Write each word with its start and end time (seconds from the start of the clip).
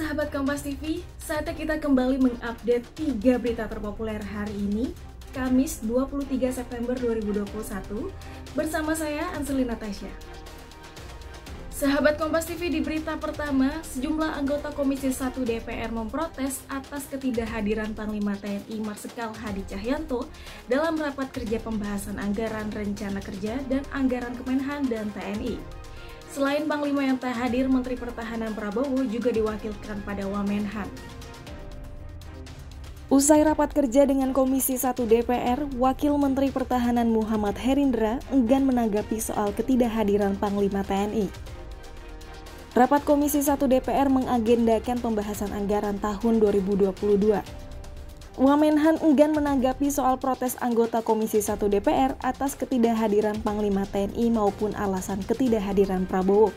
sahabat 0.00 0.32
Kompas 0.32 0.64
TV, 0.64 1.04
saatnya 1.20 1.52
kita 1.52 1.76
kembali 1.76 2.16
mengupdate 2.24 2.88
3 3.20 3.36
berita 3.36 3.68
terpopuler 3.68 4.16
hari 4.16 4.56
ini, 4.56 4.96
Kamis 5.36 5.84
23 5.84 6.24
September 6.48 6.96
2021, 6.96 8.08
bersama 8.56 8.96
saya 8.96 9.28
Anselina 9.36 9.76
Tasya. 9.76 10.08
Sahabat 11.68 12.16
Kompas 12.16 12.48
TV 12.48 12.72
di 12.72 12.80
berita 12.80 13.20
pertama, 13.20 13.84
sejumlah 13.84 14.40
anggota 14.40 14.72
Komisi 14.72 15.12
1 15.12 15.36
DPR 15.44 15.92
memprotes 15.92 16.64
atas 16.72 17.04
ketidakhadiran 17.12 17.92
Panglima 17.92 18.32
TNI 18.40 18.80
Marsikal 18.80 19.36
Hadi 19.36 19.68
Cahyanto 19.68 20.24
dalam 20.64 20.96
rapat 20.96 21.28
kerja 21.28 21.60
pembahasan 21.60 22.16
anggaran 22.16 22.72
rencana 22.72 23.20
kerja 23.20 23.60
dan 23.68 23.84
anggaran 23.92 24.32
Kemenhan 24.32 24.88
dan 24.88 25.12
TNI. 25.12 25.79
Selain 26.30 26.62
Panglima 26.62 27.02
yang 27.02 27.18
tak 27.18 27.34
hadir, 27.34 27.66
Menteri 27.66 27.98
Pertahanan 27.98 28.54
Prabowo 28.54 29.02
juga 29.02 29.34
diwakilkan 29.34 30.06
pada 30.06 30.30
Wamenhan. 30.30 30.86
Usai 33.10 33.42
rapat 33.42 33.74
kerja 33.74 34.06
dengan 34.06 34.30
Komisi 34.30 34.78
1 34.78 34.94
DPR, 34.94 35.66
Wakil 35.74 36.14
Menteri 36.14 36.54
Pertahanan 36.54 37.10
Muhammad 37.10 37.58
Herindra 37.58 38.22
enggan 38.30 38.62
menanggapi 38.62 39.18
soal 39.18 39.50
ketidakhadiran 39.50 40.38
Panglima 40.38 40.86
TNI. 40.86 41.26
Rapat 42.78 43.02
Komisi 43.02 43.42
1 43.42 43.58
DPR 43.66 44.06
mengagendakan 44.06 45.02
pembahasan 45.02 45.50
anggaran 45.50 45.98
tahun 45.98 46.38
2022. 46.38 47.69
Wamenhan 48.40 48.96
enggan 49.04 49.36
menanggapi 49.36 49.92
soal 49.92 50.16
protes 50.16 50.56
anggota 50.64 51.04
Komisi 51.04 51.44
1 51.44 51.60
DPR 51.60 52.16
atas 52.24 52.56
ketidakhadiran 52.56 53.36
Panglima 53.44 53.84
TNI 53.84 54.32
maupun 54.32 54.72
alasan 54.72 55.20
ketidakhadiran 55.20 56.08
Prabowo. 56.08 56.48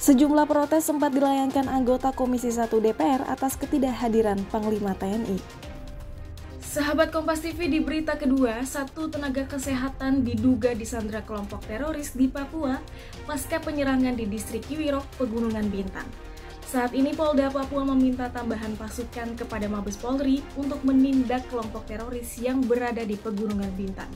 Sejumlah 0.00 0.48
protes 0.48 0.88
sempat 0.88 1.12
dilayangkan 1.12 1.68
anggota 1.68 2.08
Komisi 2.16 2.48
1 2.48 2.72
DPR 2.72 3.28
atas 3.28 3.60
ketidakhadiran 3.60 4.48
Panglima 4.48 4.96
TNI. 4.96 5.36
Sahabat 6.64 7.12
Kompas 7.12 7.44
TV 7.44 7.68
di 7.68 7.84
berita 7.84 8.16
kedua, 8.16 8.64
satu 8.64 9.12
tenaga 9.12 9.44
kesehatan 9.44 10.24
diduga 10.24 10.72
disandra 10.72 11.20
kelompok 11.20 11.68
teroris 11.68 12.16
di 12.16 12.32
Papua 12.32 12.80
pasca 13.28 13.60
penyerangan 13.60 14.16
di 14.16 14.24
distrik 14.24 14.64
Kiwirok, 14.64 15.20
Pegunungan 15.20 15.68
Bintang. 15.68 16.08
Saat 16.66 16.98
ini 16.98 17.14
Polda 17.14 17.46
Papua 17.46 17.86
meminta 17.86 18.26
tambahan 18.26 18.74
pasukan 18.74 19.38
kepada 19.38 19.70
Mabes 19.70 19.94
Polri 19.94 20.42
untuk 20.58 20.82
menindak 20.82 21.46
kelompok 21.46 21.86
teroris 21.86 22.42
yang 22.42 22.58
berada 22.58 23.06
di 23.06 23.14
Pegunungan 23.14 23.70
Bintang. 23.78 24.10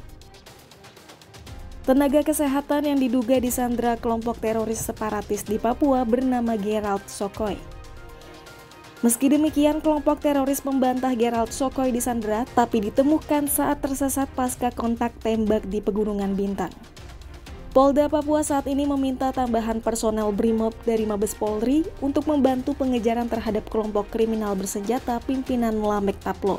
Tenaga 1.86 2.26
kesehatan 2.26 2.90
yang 2.90 2.98
diduga 2.98 3.38
disandra 3.38 3.94
kelompok 3.94 4.42
teroris 4.42 4.82
separatis 4.82 5.46
di 5.46 5.62
Papua 5.62 6.02
bernama 6.02 6.58
Gerald 6.58 7.06
Sokoy. 7.06 7.54
Meski 9.06 9.30
demikian, 9.30 9.78
kelompok 9.78 10.18
teroris 10.18 10.66
membantah 10.66 11.14
Gerald 11.14 11.54
Sokoy 11.54 11.94
disandra, 11.94 12.44
tapi 12.58 12.82
ditemukan 12.82 13.46
saat 13.46 13.78
tersesat 13.78 14.26
pasca 14.34 14.74
kontak 14.74 15.14
tembak 15.22 15.64
di 15.70 15.78
Pegunungan 15.78 16.34
Bintang. 16.34 16.74
Polda 17.70 18.10
Papua 18.10 18.42
saat 18.42 18.66
ini 18.66 18.82
meminta 18.82 19.30
tambahan 19.30 19.78
personel 19.78 20.34
BRIMOB 20.34 20.74
dari 20.82 21.06
Mabes 21.06 21.38
Polri 21.38 21.86
untuk 22.02 22.26
membantu 22.26 22.74
pengejaran 22.74 23.30
terhadap 23.30 23.62
kelompok 23.70 24.10
kriminal 24.10 24.58
bersenjata 24.58 25.22
pimpinan 25.22 25.78
Lamek 25.78 26.18
Taplo. 26.18 26.58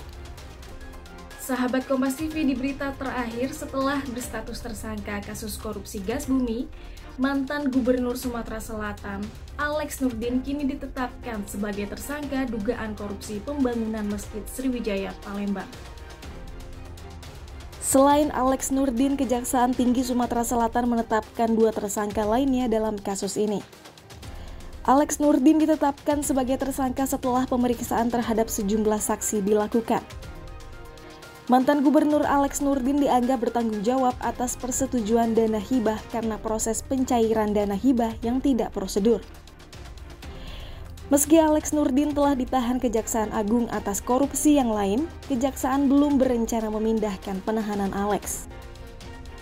Sahabat 1.36 1.84
Kompas 1.84 2.16
TV 2.16 2.48
di 2.48 2.56
berita 2.56 2.96
terakhir 2.96 3.52
setelah 3.52 4.00
berstatus 4.08 4.64
tersangka 4.64 5.20
kasus 5.28 5.60
korupsi 5.60 6.00
gas 6.00 6.32
bumi, 6.32 6.72
mantan 7.20 7.68
Gubernur 7.68 8.16
Sumatera 8.16 8.64
Selatan 8.64 9.20
Alex 9.60 10.00
Nurdin 10.00 10.40
kini 10.40 10.64
ditetapkan 10.64 11.44
sebagai 11.44 11.92
tersangka 11.92 12.48
dugaan 12.48 12.96
korupsi 12.96 13.44
pembangunan 13.44 14.08
Masjid 14.08 14.48
Sriwijaya 14.48 15.12
Palembang. 15.28 15.68
Selain 17.82 18.30
Alex 18.38 18.70
Nurdin, 18.70 19.18
Kejaksaan 19.18 19.74
Tinggi 19.74 20.06
Sumatera 20.06 20.46
Selatan 20.46 20.86
menetapkan 20.86 21.50
dua 21.50 21.74
tersangka 21.74 22.30
lainnya 22.30 22.70
dalam 22.70 22.94
kasus 22.94 23.42
ini. 23.42 23.58
Alex 24.86 25.18
Nurdin 25.18 25.58
ditetapkan 25.58 26.22
sebagai 26.22 26.62
tersangka 26.62 27.10
setelah 27.10 27.50
pemeriksaan 27.50 28.14
terhadap 28.14 28.54
sejumlah 28.54 29.02
saksi 29.02 29.42
dilakukan. 29.42 30.06
Mantan 31.50 31.82
Gubernur 31.82 32.22
Alex 32.22 32.62
Nurdin 32.62 33.02
dianggap 33.02 33.50
bertanggung 33.50 33.82
jawab 33.82 34.14
atas 34.22 34.54
persetujuan 34.62 35.34
dana 35.34 35.58
hibah 35.58 35.98
karena 36.14 36.38
proses 36.38 36.86
pencairan 36.86 37.50
dana 37.50 37.74
hibah 37.74 38.14
yang 38.22 38.46
tidak 38.46 38.78
prosedur. 38.78 39.26
Meski 41.12 41.44
Alex 41.44 41.76
Nurdin 41.76 42.16
telah 42.16 42.40
ditahan 42.40 42.80
Kejaksaan 42.80 43.36
Agung 43.36 43.68
atas 43.68 44.00
korupsi 44.00 44.56
yang 44.56 44.72
lain, 44.72 45.12
Kejaksaan 45.28 45.92
belum 45.92 46.16
berencana 46.16 46.72
memindahkan 46.72 47.44
penahanan 47.44 47.92
Alex. 47.92 48.48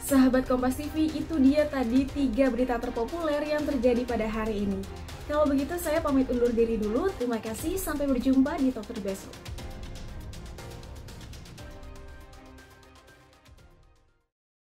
Sahabat 0.02 0.50
Kompas 0.50 0.82
TV, 0.82 1.14
itu 1.14 1.38
dia 1.38 1.70
tadi 1.70 2.10
tiga 2.10 2.50
berita 2.50 2.82
terpopuler 2.82 3.46
yang 3.46 3.62
terjadi 3.70 4.02
pada 4.02 4.26
hari 4.26 4.66
ini. 4.66 4.82
Kalau 5.30 5.46
begitu 5.46 5.78
saya 5.78 6.02
pamit 6.02 6.26
undur 6.34 6.50
diri 6.50 6.82
dulu, 6.82 7.14
terima 7.22 7.38
kasih, 7.38 7.78
sampai 7.78 8.10
berjumpa 8.10 8.58
di 8.58 8.74
Talk 8.74 8.90
besok. 9.06 9.30